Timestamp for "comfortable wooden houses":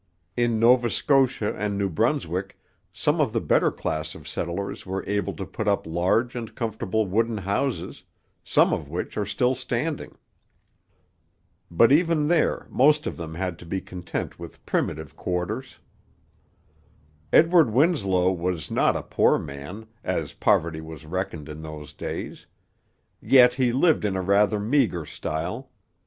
6.55-8.01